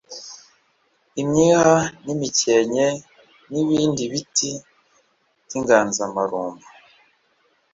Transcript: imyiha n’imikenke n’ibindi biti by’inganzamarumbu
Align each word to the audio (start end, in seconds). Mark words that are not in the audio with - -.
imyiha 1.21 1.75
n’imikenke 2.03 2.87
n’ibindi 3.51 4.01
biti 4.11 4.51
by’inganzamarumbu 5.45 6.65